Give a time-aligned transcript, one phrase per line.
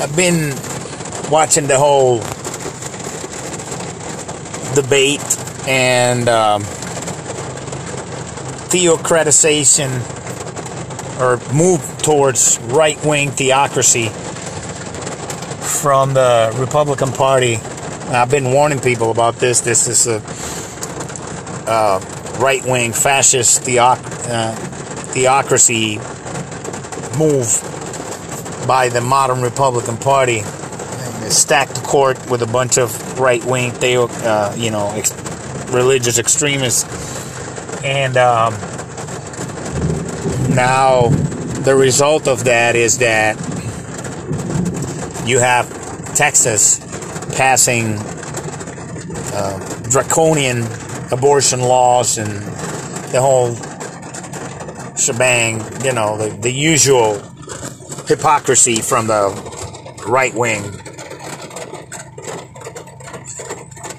[0.00, 0.54] I've been
[1.30, 2.18] watching the whole
[4.74, 5.20] debate
[5.68, 6.62] and um,
[8.70, 9.90] theocratization
[11.20, 14.08] or move towards right wing theocracy
[15.80, 17.56] from the Republican Party.
[17.56, 19.60] I've been warning people about this.
[19.60, 20.20] This is a
[22.38, 23.98] right wing fascist theoc-
[24.28, 24.54] uh,
[25.12, 25.98] theocracy
[27.18, 27.71] move
[28.72, 30.40] by the modern Republican Party.
[31.28, 35.12] Stacked the court with a bunch of right wing, theo- uh, you know, ex-
[35.70, 36.82] religious extremists.
[37.84, 38.54] And um,
[40.54, 41.08] now
[41.68, 43.36] the result of that is that
[45.26, 45.68] you have
[46.14, 46.80] Texas
[47.36, 47.98] passing
[49.34, 49.58] uh,
[49.90, 50.62] draconian
[51.10, 52.30] abortion laws and
[53.12, 53.54] the whole
[54.96, 57.22] shebang, you know, the, the usual
[58.16, 59.30] hypocrisy from the
[60.06, 60.62] right wing.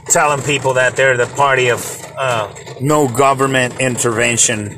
[0.06, 1.82] Telling people that they're the party of
[2.16, 4.78] uh, no government intervention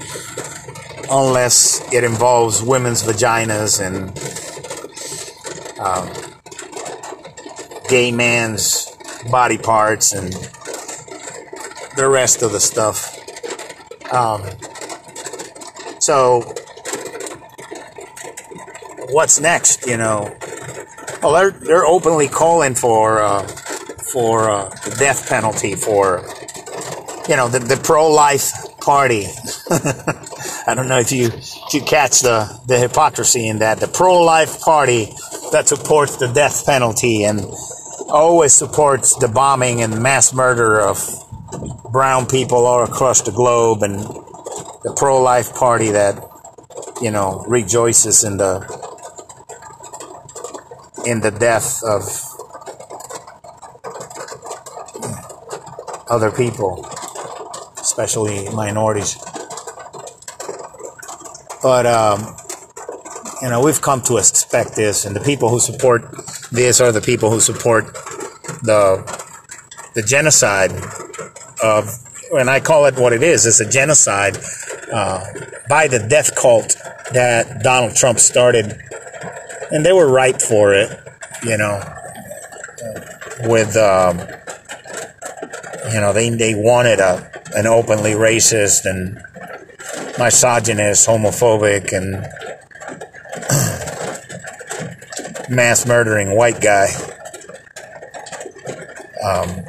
[1.11, 4.09] unless it involves women's vaginas and
[5.79, 6.09] um,
[7.89, 8.95] gay man's
[9.29, 10.31] body parts and
[11.97, 13.11] the rest of the stuff.
[14.13, 14.43] Um,
[15.99, 16.53] so,
[19.15, 19.87] what's next?
[19.87, 20.35] You know,
[21.23, 23.47] well, they're they're openly calling for uh,
[24.11, 26.21] for uh, the death penalty for
[27.29, 29.25] you know the the pro life party.
[30.67, 34.21] I don't know if you if you catch the the hypocrisy in that the pro
[34.21, 35.05] life party
[35.53, 37.39] that supports the death penalty and
[38.09, 40.99] always supports the bombing and mass murder of
[41.89, 43.99] brown people all across the globe and
[44.83, 46.21] the pro life party that
[47.01, 48.74] you know rejoices in the
[51.05, 52.03] in the death of
[56.09, 56.85] other people
[57.85, 59.15] especially minorities.
[61.61, 62.35] But um,
[63.41, 66.01] you know we've come to expect this and the people who support
[66.51, 67.93] this are the people who support
[68.63, 68.81] the
[69.93, 70.71] the genocide
[71.63, 71.83] of
[72.31, 74.37] and I call it what it is it's a genocide
[74.91, 75.23] uh,
[75.69, 76.75] by the death cult
[77.13, 78.79] that Donald Trump started
[79.75, 80.89] and they were ripe for it
[81.43, 81.79] you know
[83.41, 84.17] with um,
[85.93, 89.19] you know they they wanted a an openly racist and
[90.17, 92.25] misogynist homophobic and
[95.55, 96.87] mass murdering white guy
[99.25, 99.65] um,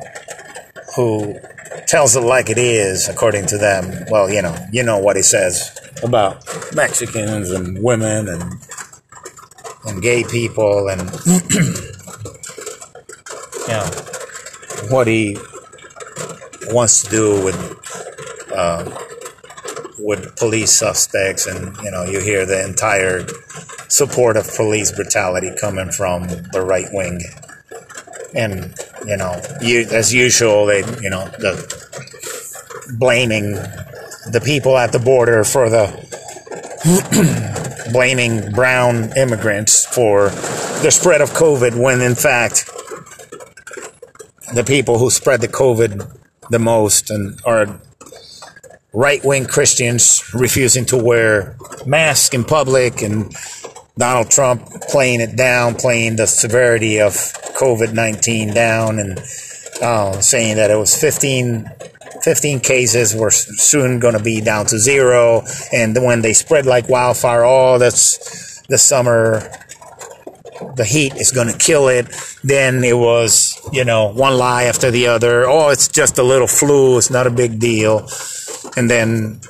[0.95, 1.39] who
[1.87, 4.05] tells it like it is, according to them.
[4.11, 6.45] Well, you know, you know what he says about
[6.75, 8.66] Mexicans and women and
[9.97, 11.01] and gay people and
[13.63, 13.87] you know
[14.91, 15.39] what he
[16.69, 18.85] wants to do with uh,
[19.99, 23.27] with police suspects, and you know you hear the entire
[23.89, 27.23] support of police brutality coming from the right wing,
[28.35, 28.75] and
[29.07, 31.57] you know you as usual they you know the
[32.99, 33.53] blaming
[34.33, 35.87] the people at the border for the
[37.93, 40.31] blaming brown immigrants for
[40.83, 42.67] the spread of COVID when in fact
[44.55, 46.19] the people who spread the COVID
[46.51, 47.81] the most and are
[48.93, 53.35] right wing Christians refusing to wear masks in public and
[53.99, 59.19] Donald Trump playing it down, playing the severity of COVID 19 down and
[59.83, 61.71] uh, saying that it was 15
[62.27, 65.45] 15 cases were soon going to be down to zero.
[65.73, 69.49] And when they spread like wildfire, oh, that's the summer,
[70.75, 72.09] the heat is going to kill it.
[72.43, 75.49] Then it was, you know, one lie after the other.
[75.49, 76.99] Oh, it's just a little flu.
[76.99, 78.09] It's not a big deal.
[78.77, 79.41] And then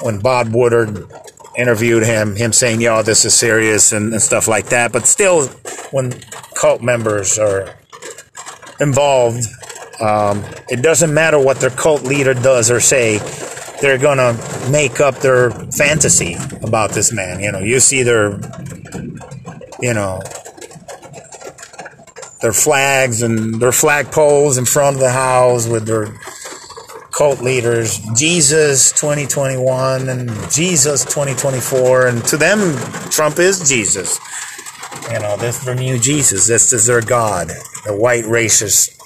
[0.00, 1.10] when Bob Woodward
[1.58, 4.92] interviewed him, him saying, yo, this is serious and, and stuff like that.
[4.92, 5.48] But still,
[5.90, 6.12] when
[6.54, 7.74] cult members are
[8.78, 9.44] involved,
[10.00, 13.18] um, it doesn't matter what their cult leader does or say.
[13.80, 14.38] They're gonna
[14.70, 17.40] make up their fantasy about this man.
[17.40, 18.40] You know, you see their,
[19.80, 20.20] you know,
[22.40, 26.06] their flags and their flag poles in front of the house with their
[27.12, 32.74] cult leaders, Jesus 2021 and Jesus 2024, and to them,
[33.10, 34.18] Trump is Jesus.
[35.10, 36.46] You know, this is their new Jesus.
[36.46, 37.48] This is their God,
[37.84, 38.99] the white racist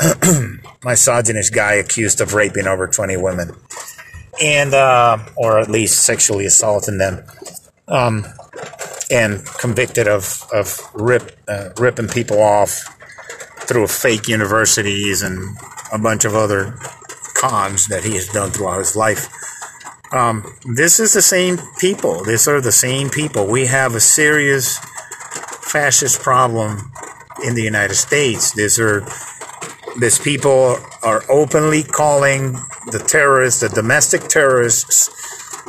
[0.84, 3.50] misogynist guy accused of raping over 20 women
[4.40, 7.22] and uh, or at least sexually assaulting them
[7.88, 8.24] um,
[9.10, 12.96] and convicted of of rip uh, ripping people off
[13.60, 15.56] through fake universities and
[15.92, 16.76] a bunch of other
[17.36, 19.28] cons that he has done throughout his life.
[20.12, 20.44] Um,
[20.74, 22.24] this is the same people.
[22.24, 23.46] These are the same people.
[23.46, 24.78] We have a serious
[25.62, 26.90] fascist problem
[27.44, 28.52] in the United States.
[28.52, 29.06] These are
[29.98, 32.52] these people are openly calling
[32.90, 35.08] the terrorists, the domestic terrorists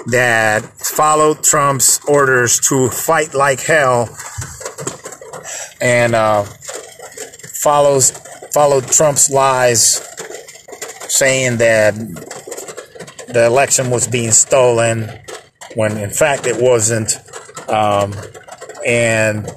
[0.07, 4.09] that followed Trump's orders to fight like hell
[5.79, 8.11] and uh, follows
[8.53, 10.05] followed Trump's lies,
[11.07, 11.95] saying that
[13.27, 15.09] the election was being stolen
[15.75, 17.17] when in fact it wasn't,
[17.69, 18.13] um,
[18.85, 19.49] and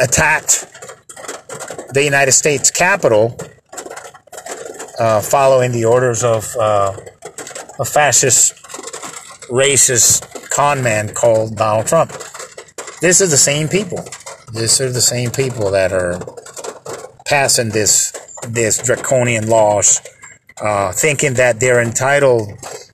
[0.00, 0.69] attacked
[1.92, 3.36] the United States Capitol
[4.98, 6.92] uh, following the orders of uh,
[7.78, 8.54] a fascist,
[9.48, 12.10] racist con man called Donald Trump.
[13.00, 14.04] This is the same people.
[14.52, 16.20] These are the same people that are
[17.26, 18.12] passing this
[18.48, 20.00] this draconian laws,
[20.60, 22.52] uh, thinking that they're entitled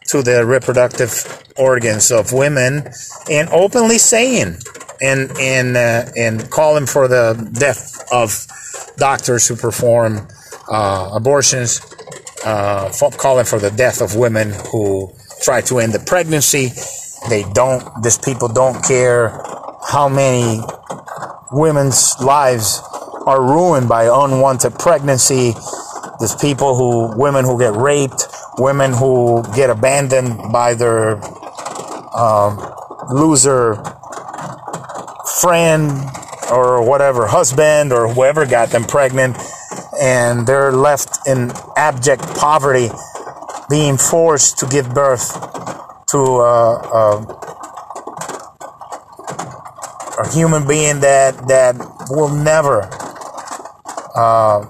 [0.08, 2.88] to the reproductive organs of women,
[3.30, 4.56] and openly saying
[5.00, 8.46] and and uh, and calling for the death of
[8.96, 10.28] doctors who perform
[10.70, 11.80] uh, abortions,
[12.44, 15.12] uh, calling for the death of women who
[15.42, 16.68] try to end the pregnancy.
[17.28, 17.84] They don't.
[18.02, 19.28] These people don't care
[19.88, 20.60] how many
[21.52, 22.82] women's lives
[23.26, 25.52] are ruined by unwanted pregnancy.
[26.18, 28.26] There's people who, women who get raped,
[28.58, 31.20] women who get abandoned by their
[32.14, 32.58] um,
[33.10, 33.74] loser
[35.40, 35.90] friend
[36.50, 39.36] or whatever, husband or whoever got them pregnant,
[40.00, 42.88] and they're left in abject poverty,
[43.68, 45.32] being forced to give birth
[46.08, 47.26] to a, a,
[50.22, 51.74] a human being that that
[52.10, 52.88] will never,
[54.14, 54.64] uh,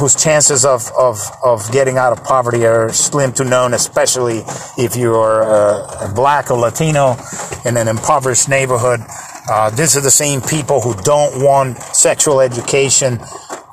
[0.00, 4.42] whose chances of, of, of getting out of poverty are slim to none, especially
[4.76, 7.16] if you are uh, black or Latino
[7.64, 9.00] in an impoverished neighborhood.
[9.50, 13.18] Uh, these are the same people who don't want sexual education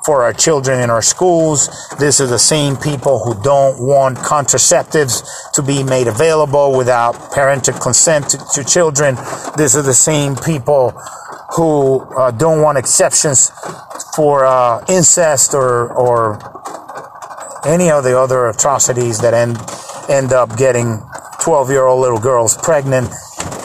[0.06, 1.68] for our children in our schools.
[1.98, 7.74] These are the same people who don't want contraceptives to be made available without parental
[7.78, 9.16] consent to, to children.
[9.58, 10.92] These are the same people
[11.56, 13.50] who uh, don't want exceptions
[14.14, 16.38] for uh, incest or or
[17.66, 19.58] any of the other atrocities that end
[20.08, 21.02] end up getting
[21.40, 23.10] 12 year old little girls pregnant.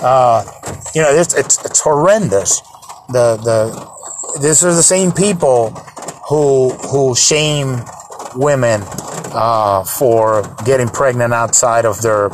[0.02, 0.44] Uh,
[0.94, 2.62] you know, it's, it's, it's horrendous.
[3.10, 5.72] The the these are the same people
[6.30, 7.82] who who shame
[8.36, 8.82] women
[9.34, 12.30] uh, for getting pregnant outside of their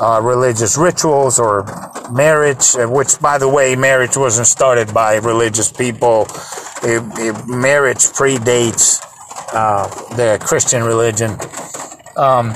[0.00, 1.64] uh, religious rituals or
[2.12, 6.26] marriage, uh, which, by the way, marriage wasn't started by religious people.
[6.82, 9.02] It, it, marriage predates
[9.52, 11.38] uh, the Christian religion.
[12.16, 12.54] Um,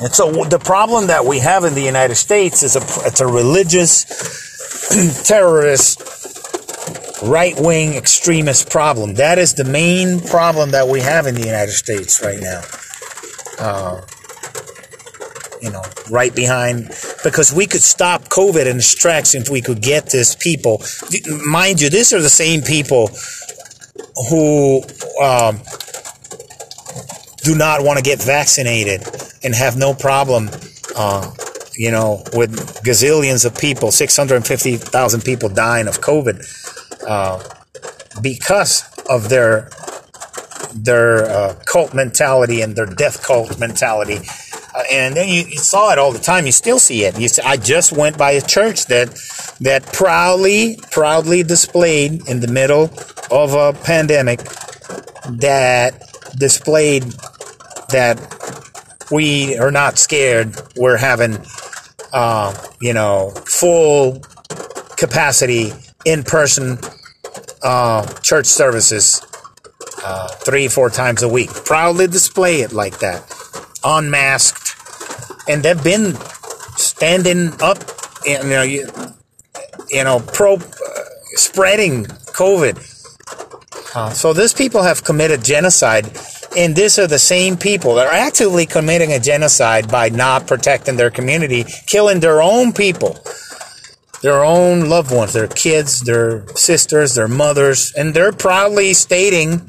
[0.00, 3.26] and so the problem that we have in the United States is a it's a
[3.26, 4.04] religious
[5.28, 6.00] terrorist
[7.22, 9.14] right wing extremist problem.
[9.14, 12.62] That is the main problem that we have in the United States right now.
[13.58, 14.00] Uh,
[15.60, 16.88] you know, right behind,
[17.22, 20.82] because we could stop COVID in its tracks if we could get this people.
[21.46, 23.10] Mind you, these are the same people
[24.30, 24.82] who
[25.22, 25.60] um,
[27.42, 29.02] do not want to get vaccinated
[29.42, 30.50] and have no problem,
[30.96, 31.30] uh,
[31.74, 36.44] you know, with gazillions of people, 650,000 people dying of COVID
[37.06, 37.42] uh,
[38.20, 39.70] because of their
[40.72, 44.18] their uh, cult mentality and their death cult mentality.
[44.74, 46.46] Uh, and then you, you, saw it all the time.
[46.46, 47.18] You still see it.
[47.18, 49.08] You see, I just went by a church that
[49.60, 52.90] that proudly proudly displayed in the middle
[53.30, 54.40] of a pandemic
[55.28, 56.04] that
[56.38, 57.02] displayed
[57.90, 58.16] that
[59.10, 60.60] we are not scared.
[60.76, 61.38] We're having,
[62.12, 64.20] uh, you know, full
[64.96, 65.72] capacity
[66.04, 66.78] in person
[67.62, 69.22] uh, church services
[70.04, 71.50] uh, three, four times a week.
[71.50, 73.22] Proudly display it like that,
[73.84, 74.76] unmasked,
[75.48, 76.14] and they've been
[76.76, 77.78] standing up,
[78.24, 78.88] you know, you,
[79.90, 80.60] you know, pro uh,
[81.34, 82.76] spreading COVID.
[83.94, 86.06] Uh, so these people have committed genocide,
[86.56, 90.96] and these are the same people that are actively committing a genocide by not protecting
[90.96, 93.18] their community, killing their own people
[94.22, 99.66] their own loved ones, their kids, their sisters, their mothers, and they're proudly stating,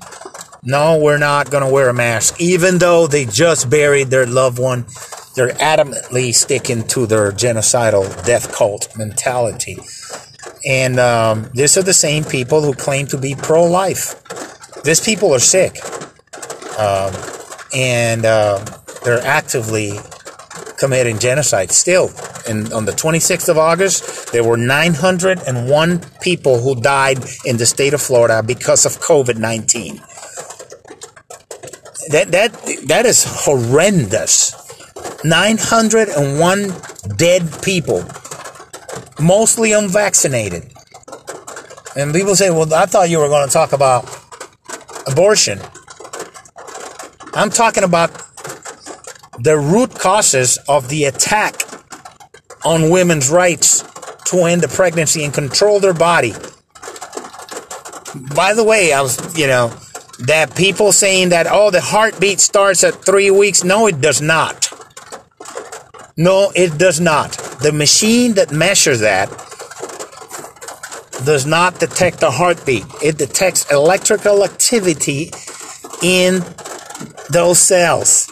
[0.62, 4.60] no, we're not going to wear a mask, even though they just buried their loved
[4.60, 4.86] one
[5.36, 9.78] they're adamantly sticking to their genocidal death cult mentality.
[10.66, 14.22] And um, these are the same people who claim to be pro life.
[14.84, 15.80] These people are sick.
[16.78, 17.14] Um,
[17.74, 18.64] and uh,
[19.04, 20.00] they're actively
[20.78, 22.10] committing genocide still.
[22.48, 27.94] And on the 26th of August, there were 901 people who died in the state
[27.94, 29.98] of Florida because of COVID 19.
[32.10, 32.52] That, that,
[32.88, 34.58] that is horrendous.
[35.24, 36.74] 901
[37.16, 38.04] dead people,
[39.20, 40.74] mostly unvaccinated.
[41.96, 44.10] And people say, well, I thought you were going to talk about
[45.06, 45.60] abortion.
[47.34, 48.12] I'm talking about
[49.40, 51.62] the root causes of the attack
[52.66, 53.84] on women's rights
[54.26, 56.34] to end the pregnancy and control their body.
[58.36, 59.74] By the way, I was, you know,
[60.20, 63.64] that people saying that, oh, the heartbeat starts at three weeks.
[63.64, 64.70] No, it does not.
[66.18, 67.32] No, it does not.
[67.62, 69.30] The machine that measures that
[71.26, 72.86] does not detect the heartbeat.
[73.02, 75.32] It detects electrical activity
[76.04, 76.44] in
[77.32, 78.28] those cells.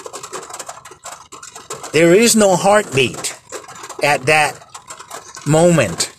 [1.94, 3.36] There is no heartbeat
[4.04, 4.64] at that
[5.48, 6.14] moment.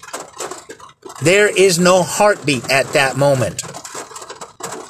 [1.23, 3.63] There is no heartbeat at that moment.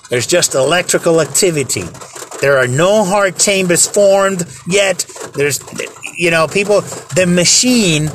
[0.09, 1.85] There's just electrical activity.
[2.41, 5.05] There are no heart chambers formed yet.
[5.35, 5.61] There's,
[6.17, 6.81] you know, people,
[7.15, 8.11] the machine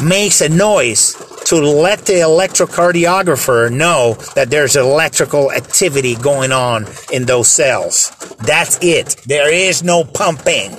[0.00, 1.16] makes a noise
[1.48, 8.10] to let the electrocardiographer know that there's electrical activity going on in those cells.
[8.40, 9.16] That's it.
[9.24, 10.78] There is no pumping.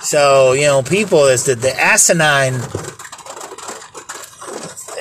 [0.00, 2.54] So, you know, people is that the asinine,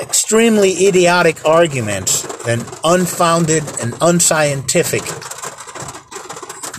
[0.02, 5.04] extremely idiotic arguments and unfounded and unscientific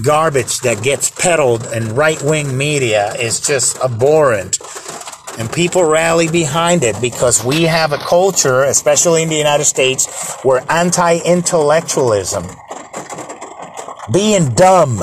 [0.05, 4.59] garbage that gets peddled in right wing media is just abhorrent.
[5.39, 10.35] And people rally behind it because we have a culture, especially in the United States,
[10.43, 12.45] where anti intellectualism,
[14.13, 15.01] being dumb,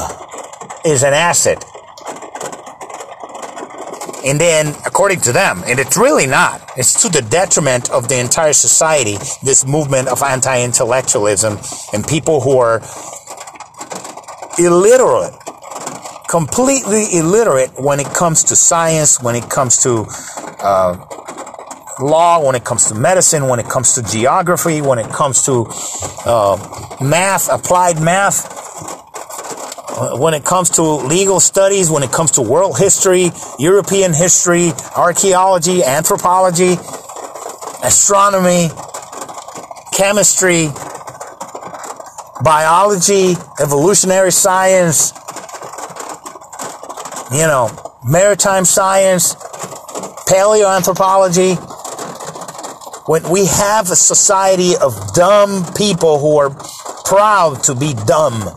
[0.86, 1.64] is an asset.
[4.26, 8.20] And then, according to them, and it's really not, it's to the detriment of the
[8.20, 11.60] entire society, this movement of anti intellectualism
[11.92, 12.82] and people who are
[14.58, 15.36] illiterate,
[16.34, 20.04] completely illiterate when it comes to science, when it comes to
[20.64, 20.98] uh,
[22.00, 25.64] law, when it comes to medicine, when it comes to geography, when it comes to
[26.26, 26.58] uh,
[27.00, 28.50] math, applied math
[30.18, 35.84] when it comes to legal studies, when it comes to world history, European history, archaeology,
[35.84, 36.78] anthropology,
[37.84, 38.70] astronomy,
[39.94, 40.70] chemistry,
[42.44, 45.14] biology, evolutionary science,
[47.34, 47.70] you know,
[48.06, 49.36] maritime science,
[50.30, 51.58] paleoanthropology.
[53.08, 56.52] When we have a society of dumb people who are
[57.04, 58.56] proud to be dumb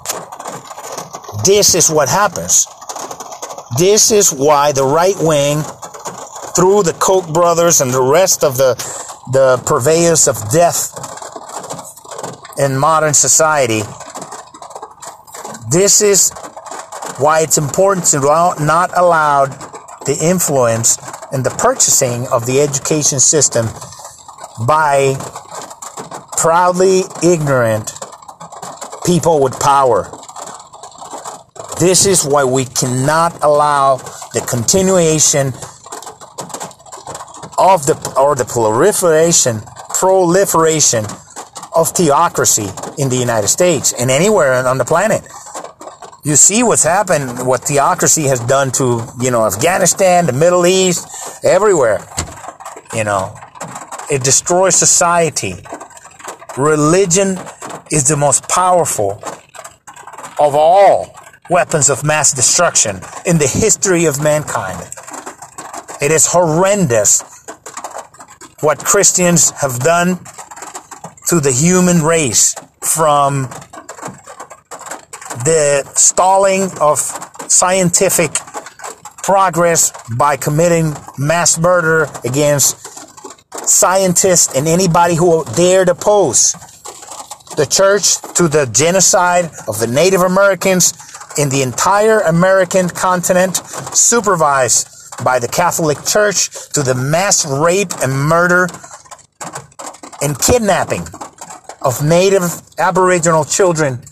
[1.46, 2.66] this is what happens.
[3.78, 5.62] This is why the right wing,
[6.56, 8.74] through the Koch brothers and the rest of the,
[9.32, 10.92] the purveyors of death
[12.58, 13.82] in modern society,
[15.70, 16.32] this is
[17.18, 20.98] why it's important to not allow the influence
[21.32, 23.66] and the purchasing of the education system
[24.66, 25.14] by
[26.36, 27.92] proudly ignorant
[29.04, 30.10] people with power.
[31.80, 33.96] This is why we cannot allow
[34.32, 35.48] the continuation
[37.58, 39.60] of the or the proliferation
[39.98, 41.04] proliferation
[41.74, 42.68] of theocracy
[42.98, 45.22] in the United States and anywhere on the planet.
[46.26, 51.06] You see what's happened, what theocracy has done to, you know, Afghanistan, the Middle East,
[51.44, 52.04] everywhere.
[52.92, 53.32] You know,
[54.10, 55.54] it destroys society.
[56.58, 57.38] Religion
[57.92, 59.22] is the most powerful
[60.40, 61.14] of all
[61.48, 64.80] weapons of mass destruction in the history of mankind.
[66.02, 67.22] It is horrendous
[68.62, 70.18] what Christians have done
[71.28, 73.48] to the human race from
[75.46, 76.98] the stalling of
[77.48, 78.34] scientific
[79.22, 82.76] progress by committing mass murder against
[83.68, 86.50] scientists and anybody who dared oppose
[87.56, 90.92] the church to the genocide of the Native Americans
[91.38, 93.56] in the entire American continent,
[93.94, 94.88] supervised
[95.24, 98.66] by the Catholic Church, to the mass rape and murder
[100.20, 101.06] and kidnapping
[101.82, 102.42] of native
[102.78, 104.02] Aboriginal children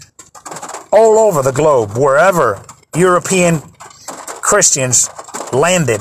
[0.95, 2.63] all over the globe, wherever
[2.95, 3.61] European
[4.41, 5.11] Christians
[5.53, 6.01] landed,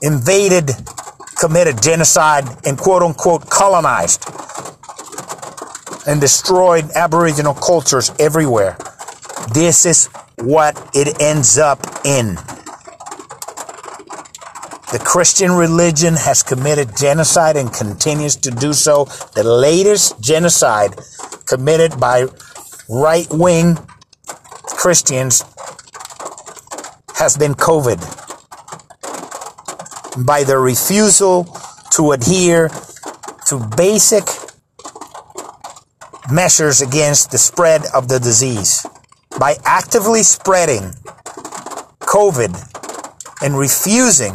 [0.00, 0.70] invaded,
[1.36, 4.24] committed genocide, and quote unquote colonized
[6.06, 8.78] and destroyed Aboriginal cultures everywhere.
[9.52, 10.06] This is
[10.36, 12.36] what it ends up in.
[14.92, 19.06] The Christian religion has committed genocide and continues to do so.
[19.34, 20.94] The latest genocide
[21.46, 22.28] committed by
[22.88, 23.76] right wing
[24.64, 25.42] Christians
[27.16, 27.98] has been COVID.
[30.24, 31.44] By their refusal
[31.92, 32.70] to adhere
[33.46, 34.24] to basic
[36.30, 38.86] measures against the spread of the disease.
[39.38, 40.92] By actively spreading
[42.00, 42.54] COVID
[43.42, 44.34] and refusing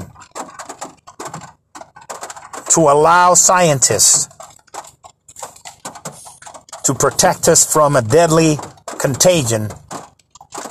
[2.69, 4.33] to allow scientists
[6.84, 8.58] to protect us from a deadly
[9.00, 9.70] contagion,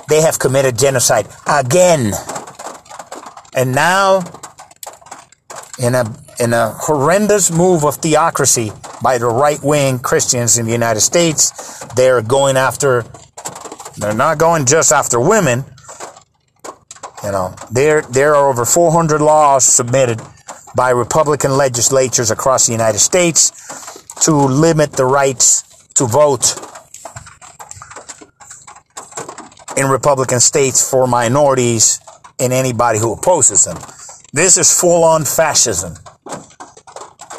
[0.08, 2.12] they have committed genocide again.
[3.54, 4.22] And now,
[5.78, 6.04] in a,
[6.38, 11.84] in a horrendous move of theocracy by the right wing Christians in the United States,
[11.94, 13.04] they're going after,
[13.96, 15.64] they're not going just after women.
[17.22, 20.20] You know, there, there are over 400 laws submitted
[20.74, 23.50] by Republican legislatures across the United States
[24.24, 26.56] to limit the rights to vote
[29.76, 32.00] in Republican states for minorities
[32.38, 33.78] and anybody who opposes them.
[34.32, 35.94] This is full on fascism.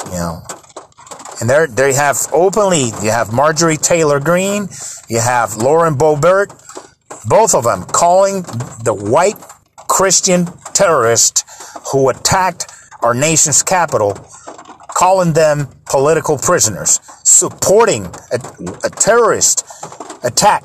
[0.06, 0.42] You know.
[1.40, 4.68] And there they have openly you have Marjorie Taylor Greene,
[5.08, 6.48] you have Lauren Boebert,
[7.28, 8.42] both of them calling
[8.84, 9.36] the white
[9.88, 11.44] Christian terrorist
[11.92, 12.70] who attacked
[13.02, 14.12] our nation's capital,
[14.94, 18.40] calling them political prisoners, supporting a,
[18.84, 19.64] a terrorist
[20.22, 20.64] attack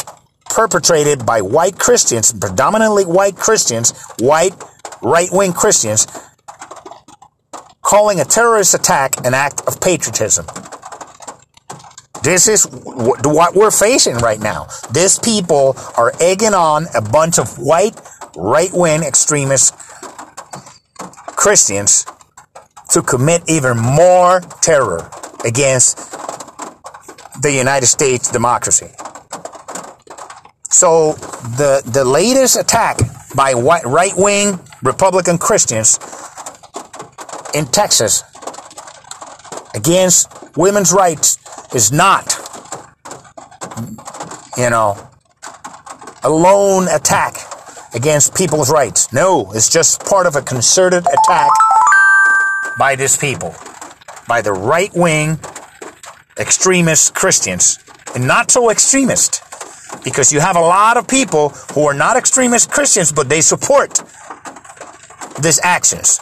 [0.49, 4.53] perpetrated by white Christians, predominantly white Christians, white
[5.01, 6.07] right wing Christians,
[7.81, 10.45] calling a terrorist attack an act of patriotism.
[12.21, 14.67] This is what we're facing right now.
[14.91, 17.99] These people are egging on a bunch of white,
[18.35, 19.73] right wing extremist
[21.35, 22.05] Christians
[22.91, 25.09] to commit even more terror
[25.45, 25.97] against
[27.41, 28.89] the United States democracy.
[30.69, 31.13] So
[31.57, 32.99] the the latest attack
[33.35, 35.99] by right wing Republican Christians
[37.53, 38.23] in Texas
[39.73, 41.37] against women's rights
[41.73, 42.25] is not,
[44.57, 44.97] you know,
[46.23, 47.37] a lone attack
[47.93, 49.11] against people's rights.
[49.13, 51.51] No, it's just part of a concerted attack
[52.79, 53.53] by this people,
[54.27, 55.37] by the right wing
[56.37, 57.77] extremist Christians,
[58.15, 59.43] and not so extremist
[60.05, 64.01] because you have a lot of people who are not extremist Christians, but they support
[65.41, 66.21] these actions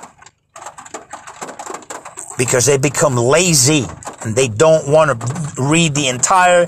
[2.39, 3.85] because they become lazy
[4.25, 6.65] and they don't want to read the entire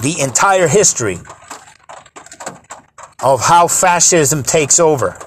[0.00, 1.18] the entire history
[3.22, 5.18] of how fascism takes over.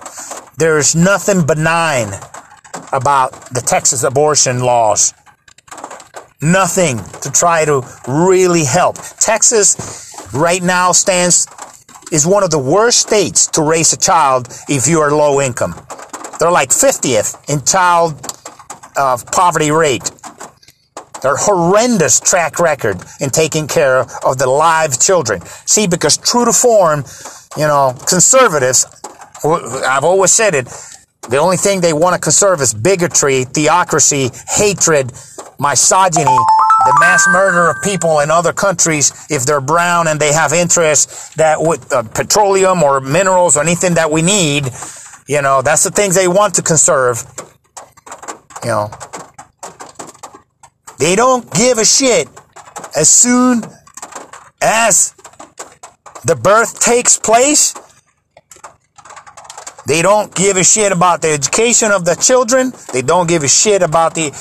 [0.57, 2.13] There is nothing benign
[2.95, 5.13] about the Texas abortion laws.
[6.41, 8.97] Nothing to try to really help.
[9.19, 11.47] Texas right now stands
[12.11, 15.73] is one of the worst states to raise a child if you are low income.
[16.39, 18.13] They're like 50th in child
[18.95, 20.11] uh, poverty rate.
[21.21, 25.41] They're horrendous track record in taking care of the live children.
[25.65, 27.03] See, because true to form,
[27.57, 28.85] you know, conservatives,
[29.43, 30.67] I've always said it,
[31.29, 35.11] the only thing they want to conserve is bigotry, theocracy, hatred,
[35.59, 36.37] misogyny,
[36.85, 41.33] the mass murder of people in other countries if they're brown and they have interests
[41.35, 44.65] that with uh, petroleum or minerals or anything that we need,
[45.27, 47.23] you know, that's the things they want to conserve.
[48.63, 48.91] You know,
[50.99, 52.27] they don't give a shit
[52.95, 53.63] as soon
[54.61, 55.15] as
[56.23, 57.73] the birth takes place.
[59.87, 62.73] They don't give a shit about the education of the children.
[62.91, 64.31] They don't give a shit about the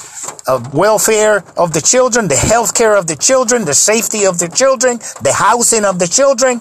[0.46, 4.48] uh, welfare of the children, the health care of the children, the safety of the
[4.48, 6.60] children, the housing of the children,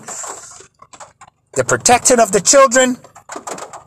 [1.54, 2.98] the protection of the children.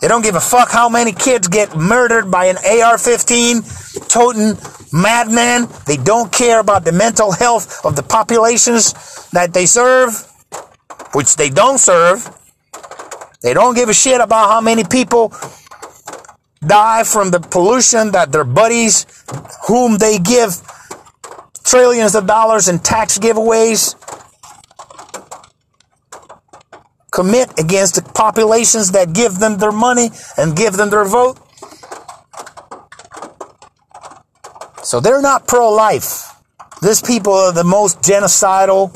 [0.01, 4.57] They don't give a fuck how many kids get murdered by an AR-15 toting
[4.93, 5.69] madman.
[5.87, 8.93] They don't care about the mental health of the populations
[9.31, 10.31] that they serve,
[11.13, 12.36] which they don't serve.
[13.43, 15.33] They don't give a shit about how many people
[16.65, 19.07] die from the pollution that their buddies,
[19.69, 20.61] whom they give
[21.65, 23.95] trillions of dollars in tax giveaways,
[27.11, 31.39] commit against the populations that give them their money and give them their vote.
[34.83, 36.31] So they're not pro life.
[36.83, 38.93] These people are the most genocidal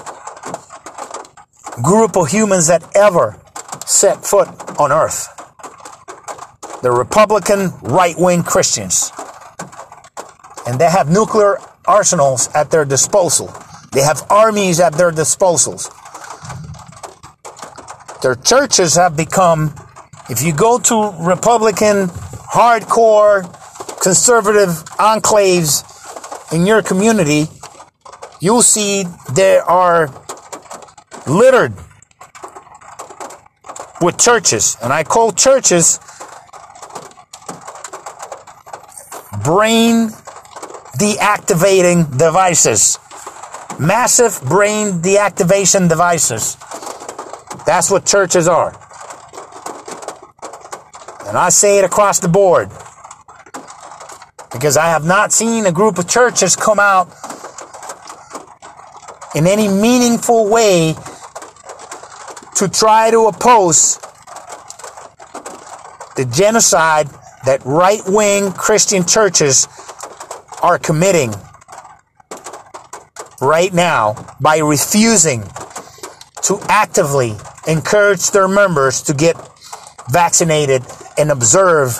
[1.82, 3.39] group of humans that ever
[3.90, 4.48] set foot
[4.78, 5.26] on earth.
[6.82, 9.10] The Republican right wing Christians.
[10.66, 13.52] And they have nuclear arsenals at their disposal.
[13.92, 15.90] They have armies at their disposals.
[18.22, 19.74] Their churches have become,
[20.28, 23.42] if you go to Republican, hardcore,
[24.00, 24.68] conservative
[25.00, 25.82] enclaves
[26.52, 27.46] in your community,
[28.40, 30.08] you'll see there are
[31.26, 31.74] littered
[34.00, 34.76] with churches.
[34.82, 35.98] And I call churches
[39.44, 40.08] brain
[40.98, 42.98] deactivating devices.
[43.78, 46.56] Massive brain deactivation devices.
[47.64, 48.70] That's what churches are.
[51.26, 52.70] And I say it across the board.
[54.52, 57.08] Because I have not seen a group of churches come out
[59.34, 60.96] in any meaningful way
[62.60, 63.96] to try to oppose
[66.16, 67.08] the genocide
[67.46, 69.66] that right wing Christian churches
[70.62, 71.32] are committing
[73.40, 75.42] right now by refusing
[76.42, 77.32] to actively
[77.66, 79.36] encourage their members to get
[80.10, 80.82] vaccinated
[81.16, 81.98] and observe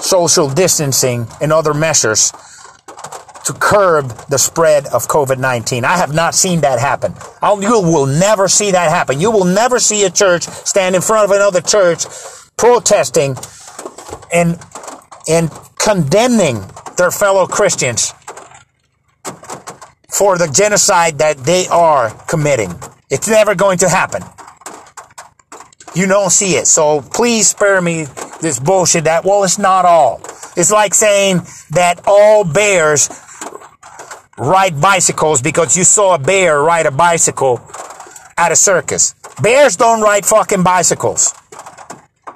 [0.00, 2.32] social distancing and other measures
[3.46, 5.84] to curb the spread of COVID 19.
[5.84, 7.14] I have not seen that happen.
[7.40, 9.20] I'll, you will never see that happen.
[9.20, 12.06] You will never see a church stand in front of another church
[12.56, 13.36] protesting
[14.32, 14.58] and,
[15.28, 16.60] and condemning
[16.96, 18.12] their fellow Christians
[20.10, 22.74] for the genocide that they are committing.
[23.10, 24.22] It's never going to happen.
[25.94, 26.66] You don't see it.
[26.66, 28.06] So please spare me
[28.40, 30.20] this bullshit that, well, it's not all.
[30.56, 33.08] It's like saying that all bears
[34.38, 37.60] ride bicycles because you saw a bear ride a bicycle
[38.36, 39.14] at a circus.
[39.42, 41.34] Bears don't ride fucking bicycles.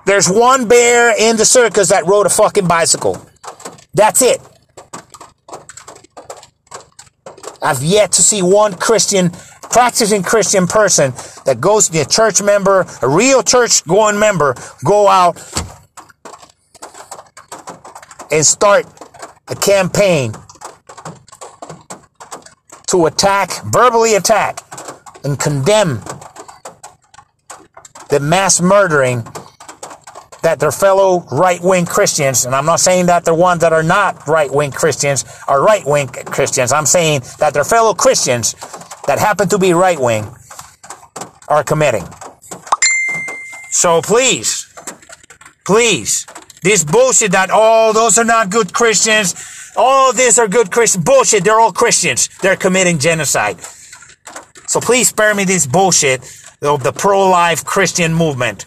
[0.06, 3.24] There's one bear in the circus that rode a fucking bicycle.
[3.94, 4.40] That's it.
[7.62, 9.30] I've yet to see one Christian,
[9.62, 11.12] practicing Christian person
[11.44, 15.36] that goes to a church member, a real church going member, go out
[18.30, 18.86] and start
[19.48, 20.32] a campaign
[22.90, 24.60] to attack, verbally attack,
[25.24, 26.00] and condemn
[28.08, 29.22] the mass murdering
[30.42, 33.82] that their fellow right wing Christians, and I'm not saying that the ones that are
[33.82, 36.72] not right wing Christians are right wing Christians.
[36.72, 38.54] I'm saying that their fellow Christians
[39.06, 40.26] that happen to be right wing
[41.48, 42.04] are committing.
[43.70, 44.72] So please,
[45.66, 46.26] please,
[46.62, 49.34] this bullshit that, oh, those are not good Christians,
[49.76, 52.28] all these are good Christians, bullshit, they're all Christians.
[52.40, 53.60] They're committing genocide.
[54.66, 56.20] So please spare me this bullshit
[56.62, 58.64] of the pro-life Christian movement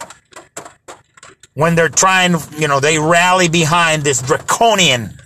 [1.54, 5.16] when they're trying, you know, they rally behind this draconian,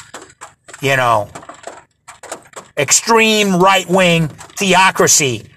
[0.83, 1.29] you know,
[2.77, 5.49] extreme right wing theocracy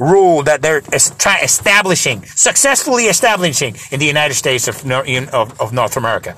[0.00, 6.36] rule that they're establishing, successfully establishing in the United States of, of, of North America.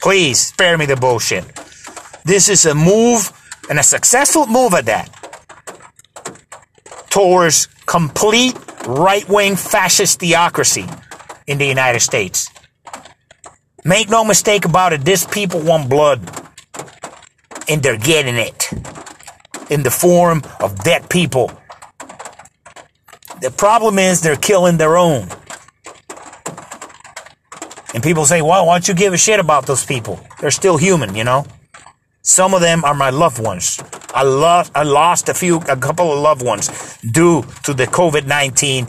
[0.00, 1.44] Please spare me the bullshit.
[2.24, 3.32] This is a move
[3.70, 5.08] and a successful move at that
[7.08, 8.54] towards complete
[8.86, 10.86] right wing fascist theocracy
[11.46, 12.48] in the United States.
[13.84, 16.20] Make no mistake about it, this people want blood.
[17.68, 18.70] And they're getting it
[19.70, 21.50] in the form of dead people.
[23.42, 25.26] The problem is they're killing their own.
[27.92, 30.20] And people say, well, why don't you give a shit about those people?
[30.40, 31.44] They're still human, you know?
[32.22, 33.80] Some of them are my loved ones.
[34.14, 36.68] I lost, I lost a few, a couple of loved ones
[37.00, 38.86] due to the COVID-19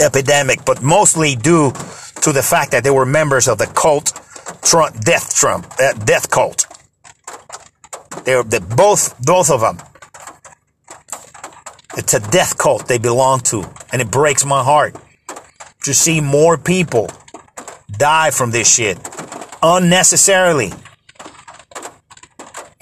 [0.00, 1.72] epidemic, but mostly due
[2.22, 4.12] to the fact that they were members of the cult,
[4.62, 6.66] Trump, death Trump, uh, death cult.
[8.24, 9.78] They're the, both, both of them.
[11.96, 14.96] It's a death cult they belong to, and it breaks my heart
[15.84, 17.10] to see more people
[17.92, 18.98] die from this shit
[19.62, 20.72] unnecessarily.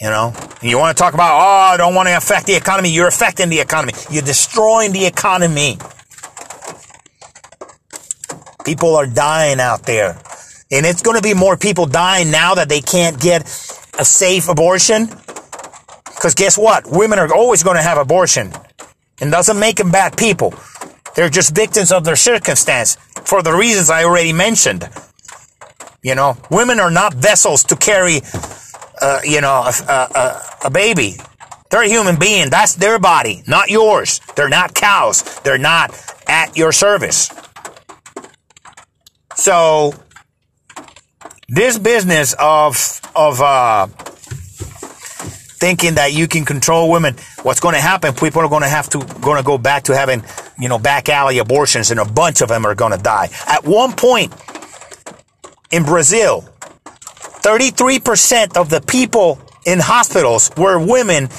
[0.00, 2.54] You know, and you want to talk about, oh, I don't want to affect the
[2.54, 2.90] economy.
[2.90, 3.94] You're affecting the economy.
[4.10, 5.78] You're destroying the economy.
[8.64, 10.18] People are dying out there.
[10.70, 13.42] And it's going to be more people dying now that they can't get
[13.98, 15.08] a safe abortion
[16.24, 16.86] Because guess what?
[16.90, 18.50] Women are always going to have abortion.
[19.20, 20.54] And doesn't make them bad people.
[21.14, 24.88] They're just victims of their circumstance for the reasons I already mentioned.
[26.02, 28.20] You know, women are not vessels to carry,
[29.00, 31.14] uh, you know, a, a, a baby.
[31.70, 32.50] They're a human being.
[32.50, 34.20] That's their body, not yours.
[34.36, 35.22] They're not cows.
[35.40, 35.94] They're not
[36.28, 37.30] at your service.
[39.36, 39.94] So,
[41.48, 43.88] this business of of uh,
[45.64, 48.12] thinking that you can control women, what's going to happen?
[48.12, 50.22] People are going to have to going to go back to having
[50.58, 53.30] you know back alley abortions, and a bunch of them are going to die.
[53.46, 54.30] At one point
[55.70, 56.42] in Brazil,
[57.40, 61.30] 33% of the people in hospitals were women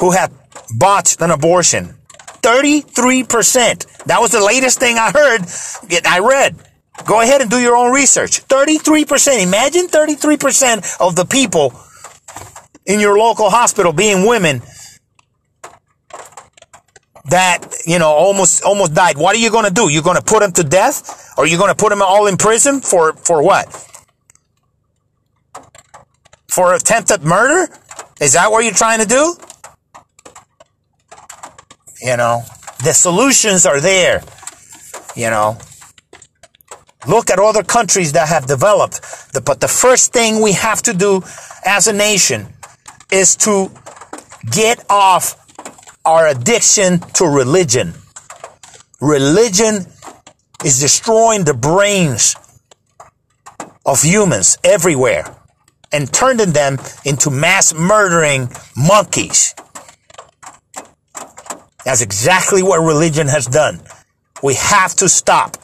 [0.00, 0.32] who had
[0.76, 1.94] botched an abortion.
[2.42, 4.04] 33%.
[4.06, 5.42] That was the latest thing I heard,
[6.04, 6.56] I read.
[7.06, 8.44] Go ahead and do your own research.
[8.48, 9.40] 33%.
[9.40, 11.72] Imagine 33% of the people
[12.86, 14.62] in your local hospital being women
[17.26, 19.16] that, you know, almost, almost died.
[19.16, 19.88] What are you going to do?
[19.88, 21.32] You're going to put them to death?
[21.38, 23.66] Or you're you going to put them all in prison for, for what?
[26.48, 27.72] For attempted murder?
[28.20, 29.34] Is that what you're trying to do?
[32.02, 32.42] You know,
[32.84, 34.22] the solutions are there.
[35.14, 35.56] You know,
[37.06, 39.00] look at other countries that have developed.
[39.44, 41.22] but the first thing we have to do
[41.64, 42.51] as a nation
[43.12, 43.70] is to
[44.50, 45.36] get off
[46.04, 47.92] our addiction to religion.
[49.00, 49.86] Religion
[50.64, 52.34] is destroying the brains
[53.84, 55.24] of humans everywhere
[55.92, 59.54] and turning them into mass murdering monkeys.
[61.84, 63.80] That's exactly what religion has done.
[64.42, 65.56] We have to stop.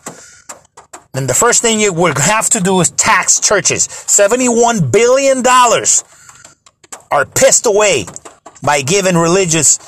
[1.15, 3.89] And the first thing you will have to do is tax churches.
[3.89, 5.43] $71 billion
[7.11, 8.07] are pissed away
[8.63, 9.79] by giving religious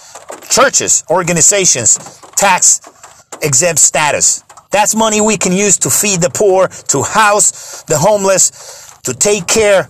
[0.49, 1.99] churches, organizations,
[2.37, 2.81] tax
[3.43, 4.45] exempt status.
[4.71, 9.47] That's money we can use to feed the poor, to house the homeless, to take
[9.47, 9.89] care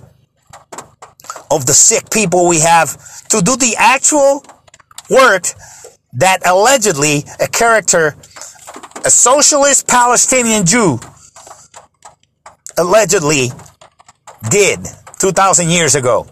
[1.50, 2.96] of the sick people we have,
[3.28, 4.44] to do the actual
[5.10, 5.46] work
[6.14, 8.16] that allegedly a character,
[9.04, 10.98] a socialist Palestinian Jew,
[12.78, 13.50] allegedly
[14.50, 14.80] did
[15.18, 16.26] 2,000 years ago.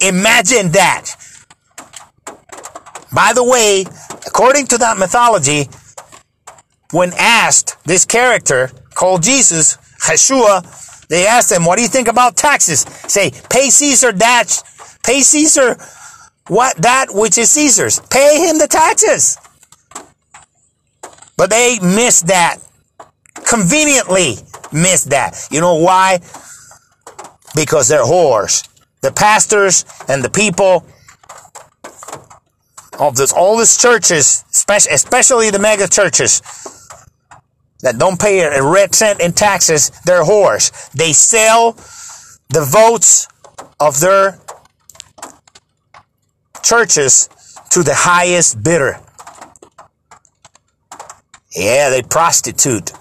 [0.00, 1.16] Imagine that.
[3.12, 3.84] By the way,
[4.26, 5.68] according to that mythology,
[6.92, 12.36] when asked this character called Jesus, Yeshua, they asked him, what do you think about
[12.36, 12.80] taxes?
[13.08, 14.62] Say, pay Caesar that,
[15.04, 15.76] pay Caesar
[16.46, 18.00] what that which is Caesar's.
[18.10, 19.38] Pay him the taxes.
[21.36, 22.58] But they missed that.
[23.46, 24.34] Conveniently
[24.72, 25.46] missed that.
[25.50, 26.18] You know why?
[27.54, 28.68] Because they're whores.
[29.02, 30.84] The pastors and the people
[32.98, 36.42] of this all these churches, especially the mega churches
[37.80, 40.90] that don't pay a red cent in taxes, they're whores.
[40.92, 41.72] They sell
[42.50, 43.26] the votes
[43.78, 44.38] of their
[46.62, 47.28] churches
[47.70, 49.00] to the highest bidder.
[51.56, 52.92] Yeah, they prostitute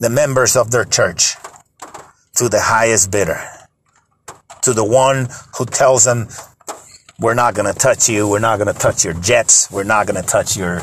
[0.00, 1.36] the members of their church
[2.34, 3.40] to the highest bidder.
[4.64, 6.28] To the one who tells them,
[7.18, 8.28] we're not going to touch you.
[8.28, 9.70] We're not going to touch your jets.
[9.70, 10.82] We're not going to touch your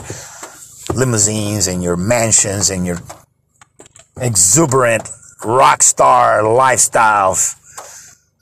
[0.95, 2.97] limousines and your mansions and your
[4.17, 5.09] exuberant
[5.43, 7.57] rock star lifestyles.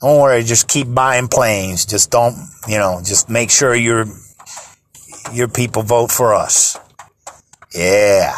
[0.00, 1.84] Don't worry, just keep buying planes.
[1.84, 2.36] Just don't,
[2.68, 4.06] you know, just make sure your
[5.32, 6.78] your people vote for us.
[7.74, 8.34] Yeah.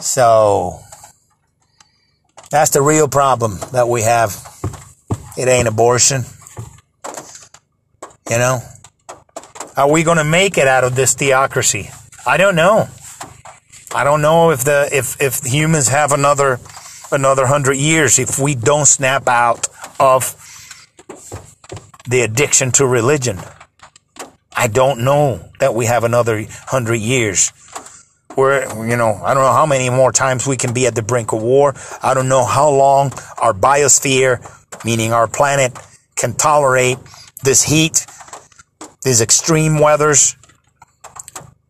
[0.00, 0.80] So
[2.50, 4.57] that's the real problem that we have.
[5.38, 6.24] It ain't abortion.
[8.28, 8.60] You know?
[9.76, 11.88] Are we going to make it out of this theocracy?
[12.26, 12.88] I don't know.
[13.94, 16.58] I don't know if the if if humans have another
[17.12, 20.34] another 100 years if we don't snap out of
[22.08, 23.38] the addiction to religion.
[24.56, 27.52] I don't know that we have another hundred years.
[28.34, 31.02] Where, you know, I don't know how many more times we can be at the
[31.02, 31.74] brink of war.
[32.02, 34.42] I don't know how long our biosphere,
[34.84, 35.76] meaning our planet,
[36.16, 36.98] can tolerate
[37.42, 38.06] this heat,
[39.02, 40.36] these extreme weathers.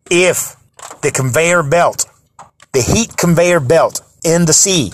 [0.09, 0.55] If
[1.01, 2.05] the conveyor belt,
[2.73, 4.91] the heat conveyor belt in the sea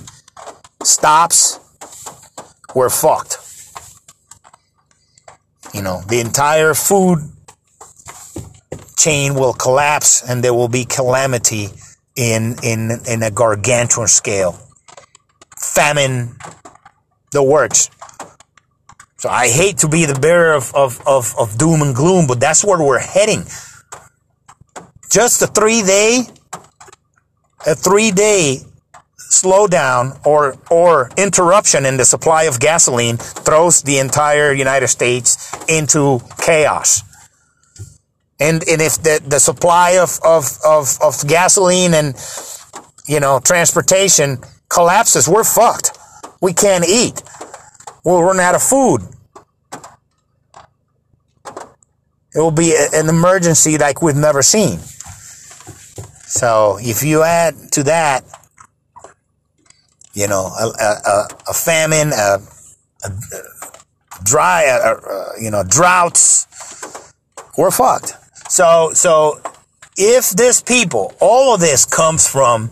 [0.83, 1.59] stops
[2.75, 3.39] we're fucked.
[5.73, 7.19] You know, the entire food
[8.97, 11.69] chain will collapse and there will be calamity
[12.15, 14.59] in, in, in a gargantuan scale.
[15.57, 16.35] Famine,
[17.31, 17.89] the works.
[19.17, 22.39] So I hate to be the bearer of, of, of, of doom and gloom, but
[22.39, 23.43] that's where we're heading.
[25.11, 26.23] Just a three day,
[27.65, 28.59] a three day
[29.17, 36.19] slowdown or or interruption in the supply of gasoline throws the entire United States into
[36.39, 37.03] chaos.
[38.39, 42.15] And and if the, the supply of, of, of, of gasoline and
[43.07, 45.94] you know transportation collapses, we're fucked.
[46.41, 47.21] We can't eat.
[48.04, 49.02] We'll run out of food.
[52.34, 54.80] It will be an emergency like we've never seen.
[56.28, 58.26] So if you add to that
[60.15, 62.39] you know, a, a, a famine, a,
[63.04, 63.10] a
[64.24, 64.95] dry,
[65.39, 67.13] you know, droughts.
[67.58, 68.13] We're fucked.
[68.50, 69.41] So, so
[69.98, 72.69] if this people, all of this comes from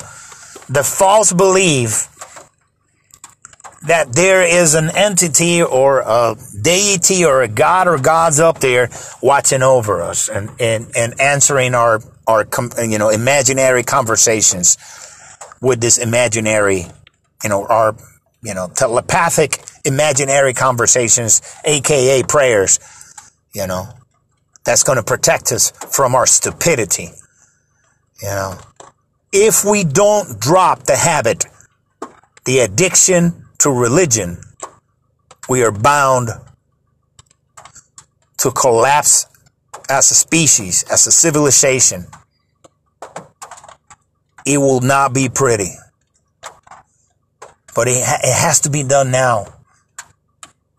[0.69, 2.07] the false belief
[3.87, 8.89] that there is an entity or a deity or a god or gods up there
[9.21, 12.47] watching over us and, and, and answering our, our,
[12.81, 14.77] you know, imaginary conversations
[15.61, 16.87] with this imaginary
[17.43, 17.95] you know, our,
[18.41, 22.79] you know, telepathic imaginary conversations, aka prayers,
[23.53, 23.87] you know,
[24.63, 27.09] that's going to protect us from our stupidity.
[28.21, 28.59] You know,
[29.33, 31.45] if we don't drop the habit,
[32.45, 34.37] the addiction to religion,
[35.49, 36.29] we are bound
[38.37, 39.25] to collapse
[39.89, 42.05] as a species, as a civilization.
[44.45, 45.71] It will not be pretty
[47.75, 49.45] but it, ha- it has to be done now.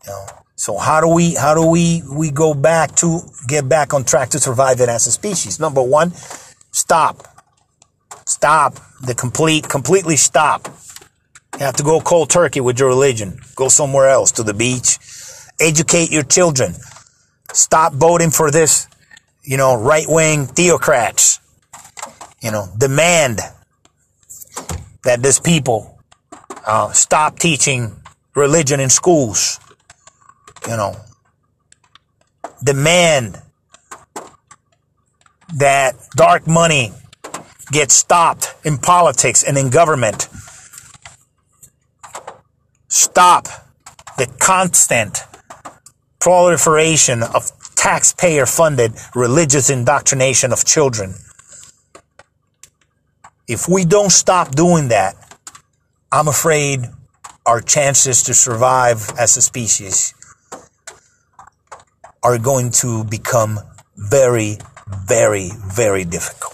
[0.05, 0.27] You know?
[0.57, 4.31] So how do we how do we we go back to get back on track
[4.31, 5.61] to survive it as a species?
[5.61, 6.12] Number one,
[6.70, 7.27] stop,
[8.27, 10.68] stop the complete completely stop.
[11.54, 13.38] You have to go cold turkey with your religion.
[13.54, 14.98] Go somewhere else to the beach.
[15.60, 16.74] Educate your children.
[17.52, 18.88] Stop voting for this,
[19.44, 21.38] you know, right wing theocrats.
[22.42, 23.38] You know, demand
[25.04, 26.00] that this people
[26.66, 27.92] uh, stop teaching
[28.34, 29.60] religion in schools.
[30.68, 30.96] You know,
[32.64, 33.40] demand
[35.54, 36.92] that dark money
[37.70, 40.28] gets stopped in politics and in government.
[42.96, 43.48] Stop
[44.18, 45.18] the constant
[46.20, 51.16] proliferation of taxpayer funded religious indoctrination of children.
[53.48, 55.16] If we don't stop doing that,
[56.12, 56.83] I'm afraid
[57.44, 60.14] our chances to survive as a species
[62.22, 63.59] are going to become
[63.96, 66.53] very, very, very difficult.